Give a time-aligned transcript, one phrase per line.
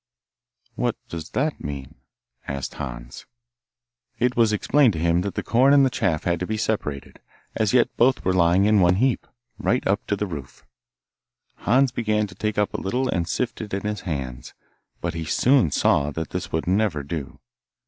[0.73, 1.93] 'What does that mean?'
[2.47, 3.27] asked Hans.
[4.17, 7.19] It was explained to him that the corn and the chaff had to be separated;
[7.53, 9.27] as yet both were lying in one heap,
[9.59, 10.65] right up to the roof.
[11.57, 14.55] Hans began to take up a little and sift it in his hands,
[15.01, 17.37] but he soon saw that this would never do.